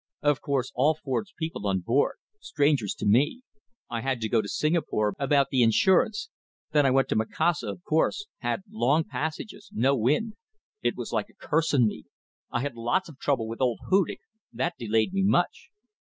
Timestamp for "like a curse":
11.13-11.71